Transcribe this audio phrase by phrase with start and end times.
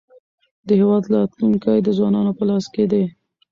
[0.67, 3.03] د هېواد راتلونکی د ځوانانو په لاس کې دی.